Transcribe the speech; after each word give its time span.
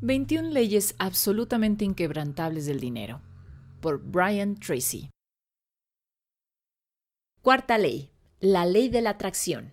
21 0.00 0.50
leyes 0.50 0.94
absolutamente 1.00 1.84
inquebrantables 1.84 2.66
del 2.66 2.78
dinero. 2.78 3.20
Por 3.80 4.00
Brian 4.00 4.54
Tracy. 4.54 5.10
Cuarta 7.42 7.78
ley. 7.78 8.12
La 8.38 8.64
ley 8.64 8.88
de 8.90 9.02
la 9.02 9.10
atracción. 9.10 9.72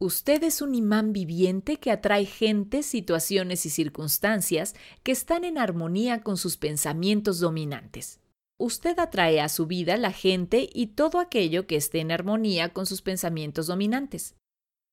Usted 0.00 0.42
es 0.44 0.62
un 0.62 0.74
imán 0.74 1.12
viviente 1.12 1.76
que 1.76 1.90
atrae 1.90 2.24
gente, 2.24 2.82
situaciones 2.82 3.66
y 3.66 3.70
circunstancias 3.70 4.74
que 5.02 5.12
están 5.12 5.44
en 5.44 5.58
armonía 5.58 6.22
con 6.22 6.38
sus 6.38 6.56
pensamientos 6.56 7.38
dominantes. 7.38 8.18
Usted 8.56 8.98
atrae 8.98 9.42
a 9.42 9.50
su 9.50 9.66
vida 9.66 9.98
la 9.98 10.12
gente 10.12 10.70
y 10.72 10.86
todo 10.86 11.20
aquello 11.20 11.66
que 11.66 11.76
esté 11.76 12.00
en 12.00 12.12
armonía 12.12 12.70
con 12.70 12.86
sus 12.86 13.02
pensamientos 13.02 13.66
dominantes. 13.66 14.36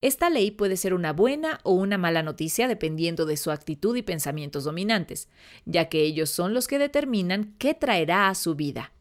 Esta 0.01 0.29
ley 0.29 0.51
puede 0.51 0.77
ser 0.77 0.93
una 0.93 1.11
buena 1.11 1.59
o 1.63 1.73
una 1.73 1.97
mala 1.97 2.21
noticia 2.21 2.67
dependiendo 2.67 3.25
de 3.25 3.35
su 3.35 3.49
actitud 3.49 3.95
y 3.95 4.03
pensamientos 4.03 4.63
dominantes, 4.63 5.27
ya 5.65 5.89
que 5.89 6.01
ellos 6.01 6.29
son 6.29 6.53
los 6.53 6.67
que 6.67 6.77
determinan 6.77 7.55
qué 7.57 7.73
traerá 7.73 8.29
a 8.29 8.35
su 8.35 8.53
vida. 8.53 8.91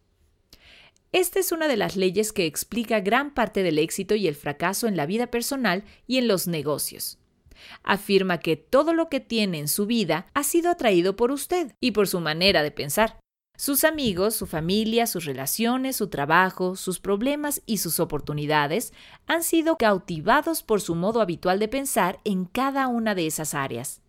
Esta 1.12 1.38
es 1.38 1.52
una 1.52 1.68
de 1.68 1.76
las 1.76 1.96
leyes 1.96 2.32
que 2.32 2.46
explica 2.46 3.00
gran 3.00 3.34
parte 3.34 3.62
del 3.62 3.78
éxito 3.78 4.14
y 4.14 4.26
el 4.26 4.34
fracaso 4.34 4.86
en 4.88 4.96
la 4.96 5.06
vida 5.06 5.30
personal 5.30 5.84
y 6.06 6.16
en 6.16 6.28
los 6.28 6.46
negocios. 6.46 7.18
Afirma 7.82 8.40
que 8.40 8.56
todo 8.56 8.92
lo 8.94 9.08
que 9.08 9.20
tiene 9.20 9.58
en 9.58 9.68
su 9.68 9.86
vida 9.86 10.26
ha 10.34 10.44
sido 10.44 10.70
atraído 10.70 11.16
por 11.16 11.30
usted 11.30 11.72
y 11.80 11.92
por 11.92 12.08
su 12.08 12.20
manera 12.20 12.62
de 12.62 12.70
pensar. 12.70 13.18
Sus 13.56 13.84
amigos, 13.84 14.34
su 14.34 14.46
familia, 14.46 15.06
sus 15.06 15.24
relaciones, 15.24 15.96
su 15.96 16.08
trabajo, 16.08 16.76
sus 16.76 17.00
problemas 17.00 17.62
y 17.64 17.78
sus 17.78 18.00
oportunidades 18.00 18.92
han 19.26 19.42
sido 19.42 19.76
cautivados 19.76 20.62
por 20.62 20.82
su 20.82 20.94
modo 20.94 21.22
habitual 21.22 21.58
de 21.58 21.68
pensar 21.68 22.20
en 22.24 22.44
cada 22.44 22.86
una 22.86 23.14
de 23.14 23.26
esas 23.26 23.54
áreas. 23.54 24.02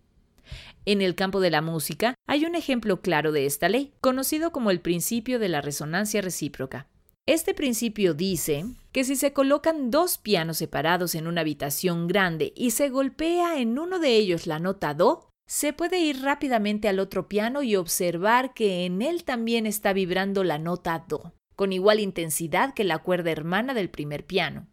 En 0.84 1.00
el 1.00 1.14
campo 1.14 1.40
de 1.40 1.50
la 1.50 1.62
música 1.62 2.14
hay 2.26 2.44
un 2.44 2.54
ejemplo 2.54 3.00
claro 3.00 3.32
de 3.32 3.46
esta 3.46 3.68
ley, 3.68 3.92
conocido 4.00 4.52
como 4.52 4.70
el 4.70 4.80
principio 4.80 5.38
de 5.38 5.48
la 5.48 5.60
resonancia 5.60 6.20
recíproca. 6.20 6.86
Este 7.26 7.52
principio 7.52 8.14
dice 8.14 8.64
que 8.90 9.04
si 9.04 9.14
se 9.14 9.34
colocan 9.34 9.90
dos 9.90 10.16
pianos 10.16 10.56
separados 10.58 11.14
en 11.14 11.26
una 11.26 11.42
habitación 11.42 12.06
grande 12.06 12.54
y 12.56 12.70
se 12.70 12.88
golpea 12.88 13.60
en 13.60 13.78
uno 13.78 13.98
de 13.98 14.16
ellos 14.16 14.46
la 14.46 14.58
nota 14.58 14.94
Do, 14.94 15.27
se 15.48 15.72
puede 15.72 15.98
ir 15.98 16.20
rápidamente 16.20 16.88
al 16.88 16.98
otro 16.98 17.26
piano 17.26 17.62
y 17.62 17.74
observar 17.74 18.52
que 18.52 18.84
en 18.84 19.00
él 19.00 19.24
también 19.24 19.64
está 19.64 19.94
vibrando 19.94 20.44
la 20.44 20.58
nota 20.58 21.06
Do, 21.08 21.32
con 21.56 21.72
igual 21.72 22.00
intensidad 22.00 22.74
que 22.74 22.84
la 22.84 22.98
cuerda 22.98 23.30
hermana 23.30 23.72
del 23.72 23.88
primer 23.88 24.26
piano. 24.26 24.68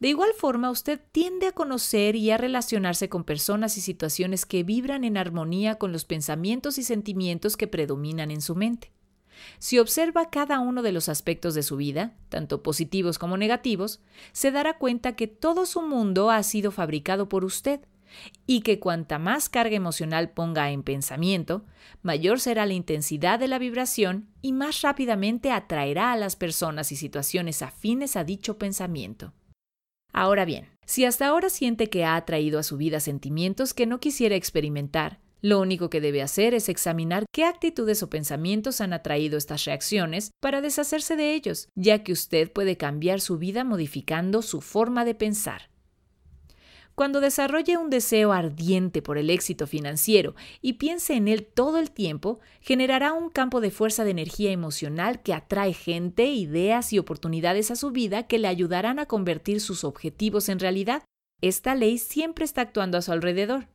De 0.00 0.08
igual 0.08 0.30
forma, 0.36 0.72
usted 0.72 1.00
tiende 1.12 1.46
a 1.46 1.52
conocer 1.52 2.16
y 2.16 2.32
a 2.32 2.36
relacionarse 2.36 3.08
con 3.08 3.22
personas 3.22 3.78
y 3.78 3.80
situaciones 3.80 4.46
que 4.46 4.64
vibran 4.64 5.04
en 5.04 5.16
armonía 5.16 5.76
con 5.76 5.92
los 5.92 6.04
pensamientos 6.04 6.76
y 6.78 6.82
sentimientos 6.82 7.56
que 7.56 7.68
predominan 7.68 8.32
en 8.32 8.40
su 8.40 8.56
mente. 8.56 8.92
Si 9.60 9.78
observa 9.78 10.28
cada 10.28 10.58
uno 10.58 10.82
de 10.82 10.90
los 10.90 11.08
aspectos 11.08 11.54
de 11.54 11.62
su 11.62 11.76
vida, 11.76 12.16
tanto 12.30 12.64
positivos 12.64 13.20
como 13.20 13.36
negativos, 13.36 14.02
se 14.32 14.50
dará 14.50 14.76
cuenta 14.78 15.14
que 15.14 15.28
todo 15.28 15.66
su 15.66 15.82
mundo 15.82 16.32
ha 16.32 16.42
sido 16.42 16.72
fabricado 16.72 17.28
por 17.28 17.44
usted 17.44 17.80
y 18.46 18.60
que 18.60 18.80
cuanta 18.80 19.18
más 19.18 19.48
carga 19.48 19.76
emocional 19.76 20.30
ponga 20.30 20.70
en 20.70 20.82
pensamiento, 20.82 21.64
mayor 22.02 22.40
será 22.40 22.66
la 22.66 22.74
intensidad 22.74 23.38
de 23.38 23.48
la 23.48 23.58
vibración 23.58 24.28
y 24.42 24.52
más 24.52 24.82
rápidamente 24.82 25.50
atraerá 25.50 26.12
a 26.12 26.16
las 26.16 26.36
personas 26.36 26.92
y 26.92 26.96
situaciones 26.96 27.62
afines 27.62 28.16
a 28.16 28.24
dicho 28.24 28.58
pensamiento. 28.58 29.32
Ahora 30.12 30.44
bien, 30.44 30.68
si 30.86 31.04
hasta 31.04 31.26
ahora 31.26 31.50
siente 31.50 31.88
que 31.90 32.04
ha 32.04 32.16
atraído 32.16 32.58
a 32.58 32.62
su 32.62 32.76
vida 32.76 33.00
sentimientos 33.00 33.74
que 33.74 33.86
no 33.86 33.98
quisiera 34.00 34.36
experimentar, 34.36 35.18
lo 35.44 35.60
único 35.60 35.90
que 35.90 36.00
debe 36.00 36.22
hacer 36.22 36.54
es 36.54 36.70
examinar 36.70 37.26
qué 37.30 37.44
actitudes 37.44 38.02
o 38.02 38.08
pensamientos 38.08 38.80
han 38.80 38.94
atraído 38.94 39.36
estas 39.36 39.66
reacciones 39.66 40.30
para 40.40 40.62
deshacerse 40.62 41.16
de 41.16 41.34
ellos, 41.34 41.68
ya 41.74 42.02
que 42.02 42.12
usted 42.12 42.50
puede 42.50 42.78
cambiar 42.78 43.20
su 43.20 43.36
vida 43.36 43.62
modificando 43.62 44.40
su 44.40 44.62
forma 44.62 45.04
de 45.04 45.14
pensar. 45.14 45.68
Cuando 46.94 47.20
desarrolle 47.20 47.76
un 47.76 47.90
deseo 47.90 48.32
ardiente 48.32 49.02
por 49.02 49.18
el 49.18 49.28
éxito 49.28 49.66
financiero 49.66 50.36
y 50.62 50.74
piense 50.74 51.14
en 51.14 51.26
él 51.26 51.44
todo 51.44 51.78
el 51.78 51.90
tiempo, 51.90 52.38
generará 52.60 53.12
un 53.12 53.30
campo 53.30 53.60
de 53.60 53.72
fuerza 53.72 54.04
de 54.04 54.12
energía 54.12 54.52
emocional 54.52 55.20
que 55.20 55.34
atrae 55.34 55.72
gente, 55.72 56.26
ideas 56.26 56.92
y 56.92 57.00
oportunidades 57.00 57.72
a 57.72 57.76
su 57.76 57.90
vida 57.90 58.28
que 58.28 58.38
le 58.38 58.46
ayudarán 58.46 59.00
a 59.00 59.06
convertir 59.06 59.60
sus 59.60 59.82
objetivos 59.82 60.48
en 60.48 60.60
realidad. 60.60 61.02
Esta 61.40 61.74
ley 61.74 61.98
siempre 61.98 62.44
está 62.44 62.60
actuando 62.60 62.96
a 62.96 63.02
su 63.02 63.10
alrededor. 63.10 63.66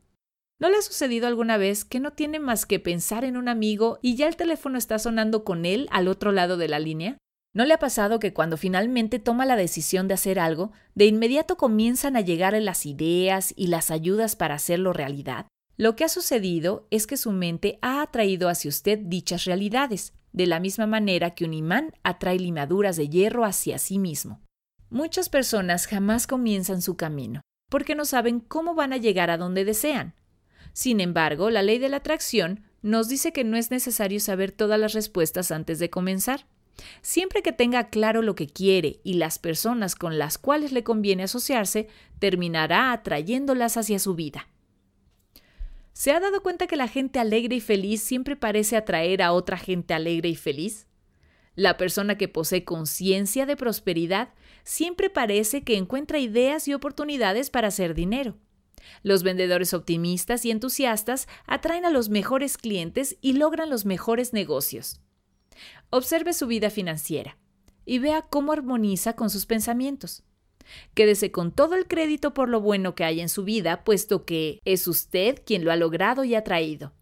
¿No 0.58 0.70
le 0.70 0.76
ha 0.76 0.82
sucedido 0.82 1.26
alguna 1.26 1.58
vez 1.58 1.84
que 1.84 2.00
no 2.00 2.12
tiene 2.12 2.38
más 2.38 2.64
que 2.64 2.80
pensar 2.80 3.24
en 3.24 3.36
un 3.36 3.48
amigo 3.48 3.98
y 4.00 4.16
ya 4.16 4.28
el 4.28 4.36
teléfono 4.36 4.78
está 4.78 4.98
sonando 4.98 5.44
con 5.44 5.66
él 5.66 5.88
al 5.90 6.08
otro 6.08 6.32
lado 6.32 6.56
de 6.56 6.68
la 6.68 6.78
línea? 6.78 7.18
¿No 7.52 7.64
le 7.64 7.74
ha 7.74 7.78
pasado 7.78 8.20
que 8.20 8.32
cuando 8.32 8.56
finalmente 8.56 9.18
toma 9.18 9.44
la 9.44 9.56
decisión 9.56 10.06
de 10.06 10.14
hacer 10.14 10.38
algo, 10.38 10.70
de 10.94 11.06
inmediato 11.06 11.56
comienzan 11.56 12.16
a 12.16 12.20
llegar 12.20 12.54
las 12.60 12.86
ideas 12.86 13.52
y 13.56 13.66
las 13.66 13.90
ayudas 13.90 14.36
para 14.36 14.54
hacerlo 14.54 14.92
realidad? 14.92 15.46
Lo 15.76 15.96
que 15.96 16.04
ha 16.04 16.08
sucedido 16.08 16.86
es 16.90 17.08
que 17.08 17.16
su 17.16 17.32
mente 17.32 17.78
ha 17.82 18.02
atraído 18.02 18.48
hacia 18.48 18.68
usted 18.68 18.98
dichas 18.98 19.46
realidades, 19.46 20.12
de 20.32 20.46
la 20.46 20.60
misma 20.60 20.86
manera 20.86 21.34
que 21.34 21.44
un 21.44 21.54
imán 21.54 21.92
atrae 22.04 22.38
limaduras 22.38 22.96
de 22.96 23.08
hierro 23.08 23.44
hacia 23.44 23.78
sí 23.78 23.98
mismo. 23.98 24.40
Muchas 24.88 25.28
personas 25.28 25.86
jamás 25.86 26.28
comienzan 26.28 26.82
su 26.82 26.96
camino, 26.96 27.40
porque 27.68 27.96
no 27.96 28.04
saben 28.04 28.38
cómo 28.38 28.74
van 28.74 28.92
a 28.92 28.98
llegar 28.98 29.30
a 29.30 29.38
donde 29.38 29.64
desean. 29.64 30.14
Sin 30.72 31.00
embargo, 31.00 31.50
la 31.50 31.62
ley 31.62 31.78
de 31.78 31.88
la 31.88 31.96
atracción 31.96 32.62
nos 32.82 33.08
dice 33.08 33.32
que 33.32 33.42
no 33.42 33.56
es 33.56 33.72
necesario 33.72 34.20
saber 34.20 34.52
todas 34.52 34.78
las 34.78 34.92
respuestas 34.92 35.50
antes 35.50 35.80
de 35.80 35.90
comenzar. 35.90 36.46
Siempre 37.02 37.42
que 37.42 37.52
tenga 37.52 37.88
claro 37.88 38.22
lo 38.22 38.34
que 38.34 38.46
quiere 38.46 39.00
y 39.04 39.14
las 39.14 39.38
personas 39.38 39.94
con 39.94 40.18
las 40.18 40.38
cuales 40.38 40.72
le 40.72 40.82
conviene 40.82 41.24
asociarse, 41.24 41.88
terminará 42.18 42.92
atrayéndolas 42.92 43.76
hacia 43.76 43.98
su 43.98 44.14
vida. 44.14 44.48
¿Se 45.92 46.12
ha 46.12 46.20
dado 46.20 46.42
cuenta 46.42 46.66
que 46.66 46.76
la 46.76 46.88
gente 46.88 47.18
alegre 47.18 47.56
y 47.56 47.60
feliz 47.60 48.02
siempre 48.02 48.36
parece 48.36 48.76
atraer 48.76 49.22
a 49.22 49.32
otra 49.32 49.58
gente 49.58 49.92
alegre 49.92 50.28
y 50.28 50.36
feliz? 50.36 50.86
La 51.54 51.76
persona 51.76 52.16
que 52.16 52.28
posee 52.28 52.64
conciencia 52.64 53.44
de 53.44 53.56
prosperidad 53.56 54.30
siempre 54.64 55.10
parece 55.10 55.62
que 55.62 55.76
encuentra 55.76 56.18
ideas 56.18 56.68
y 56.68 56.74
oportunidades 56.74 57.50
para 57.50 57.68
hacer 57.68 57.94
dinero. 57.94 58.36
Los 59.02 59.22
vendedores 59.22 59.74
optimistas 59.74 60.44
y 60.44 60.50
entusiastas 60.50 61.28
atraen 61.46 61.84
a 61.84 61.90
los 61.90 62.08
mejores 62.08 62.56
clientes 62.56 63.16
y 63.20 63.34
logran 63.34 63.68
los 63.68 63.84
mejores 63.84 64.32
negocios. 64.32 65.00
Observe 65.90 66.32
su 66.32 66.46
vida 66.46 66.70
financiera 66.70 67.36
y 67.84 67.98
vea 67.98 68.22
cómo 68.22 68.52
armoniza 68.52 69.14
con 69.14 69.30
sus 69.30 69.46
pensamientos. 69.46 70.22
Quédese 70.94 71.32
con 71.32 71.52
todo 71.52 71.74
el 71.74 71.88
crédito 71.88 72.34
por 72.34 72.48
lo 72.48 72.60
bueno 72.60 72.94
que 72.94 73.04
hay 73.04 73.20
en 73.20 73.28
su 73.28 73.44
vida, 73.44 73.84
puesto 73.84 74.24
que 74.24 74.60
es 74.64 74.86
usted 74.86 75.42
quien 75.44 75.64
lo 75.64 75.72
ha 75.72 75.76
logrado 75.76 76.24
y 76.24 76.34
ha 76.34 76.44
traído. 76.44 76.92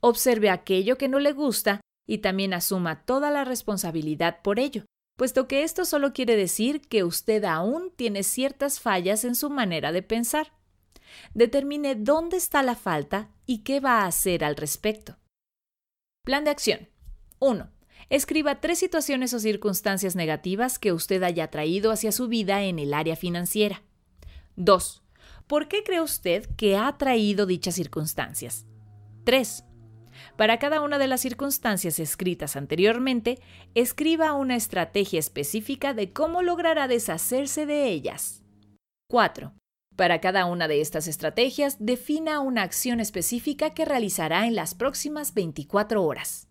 Observe 0.00 0.50
aquello 0.50 0.96
que 0.96 1.08
no 1.08 1.18
le 1.18 1.32
gusta 1.32 1.80
y 2.06 2.18
también 2.18 2.54
asuma 2.54 3.04
toda 3.04 3.30
la 3.30 3.44
responsabilidad 3.44 4.42
por 4.42 4.58
ello, 4.58 4.84
puesto 5.16 5.46
que 5.46 5.62
esto 5.62 5.84
solo 5.84 6.12
quiere 6.12 6.36
decir 6.36 6.80
que 6.80 7.04
usted 7.04 7.44
aún 7.44 7.92
tiene 7.94 8.22
ciertas 8.22 8.80
fallas 8.80 9.24
en 9.24 9.34
su 9.34 9.50
manera 9.50 9.92
de 9.92 10.02
pensar. 10.02 10.52
Determine 11.34 11.96
dónde 11.96 12.36
está 12.36 12.62
la 12.62 12.76
falta 12.76 13.30
y 13.46 13.58
qué 13.58 13.80
va 13.80 14.02
a 14.02 14.06
hacer 14.06 14.44
al 14.44 14.56
respecto. 14.56 15.16
Plan 16.24 16.44
de 16.44 16.50
acción. 16.50 16.88
1. 17.40 17.70
Escriba 18.10 18.60
tres 18.60 18.78
situaciones 18.78 19.32
o 19.32 19.40
circunstancias 19.40 20.14
negativas 20.14 20.78
que 20.78 20.92
usted 20.92 21.22
haya 21.22 21.48
traído 21.48 21.90
hacia 21.90 22.12
su 22.12 22.28
vida 22.28 22.64
en 22.64 22.78
el 22.78 22.92
área 22.92 23.16
financiera. 23.16 23.82
2. 24.56 25.02
¿Por 25.46 25.66
qué 25.66 25.82
cree 25.82 26.02
usted 26.02 26.46
que 26.56 26.76
ha 26.76 26.98
traído 26.98 27.46
dichas 27.46 27.76
circunstancias? 27.76 28.66
3. 29.24 29.64
Para 30.36 30.58
cada 30.58 30.82
una 30.82 30.98
de 30.98 31.06
las 31.06 31.22
circunstancias 31.22 31.98
escritas 31.98 32.56
anteriormente, 32.56 33.38
escriba 33.74 34.34
una 34.34 34.56
estrategia 34.56 35.18
específica 35.18 35.94
de 35.94 36.12
cómo 36.12 36.42
logrará 36.42 36.88
deshacerse 36.88 37.64
de 37.64 37.88
ellas. 37.88 38.42
4. 39.08 39.54
Para 39.96 40.20
cada 40.20 40.44
una 40.44 40.68
de 40.68 40.82
estas 40.82 41.08
estrategias, 41.08 41.78
defina 41.80 42.40
una 42.40 42.64
acción 42.64 43.00
específica 43.00 43.70
que 43.70 43.86
realizará 43.86 44.46
en 44.46 44.56
las 44.56 44.74
próximas 44.74 45.32
24 45.32 46.04
horas. 46.04 46.49